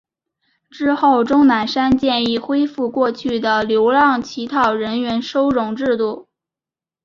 [0.71, 6.27] 之后钟南山建议恢复过去的流浪乞讨人员收容制度。